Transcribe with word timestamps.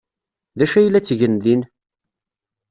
D 0.57 0.59
acu 0.63 0.75
ay 0.79 0.87
la 0.89 1.01
ttgen 1.01 1.35
din? 1.43 1.61